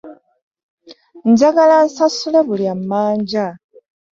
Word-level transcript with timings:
Njagala 1.29 1.75
nsasule 1.85 2.39
buli 2.47 2.65
amanja. 2.73 3.45